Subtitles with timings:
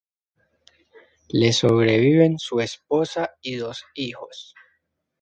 [1.31, 4.55] Le sobreviven su esposa y dos hijos.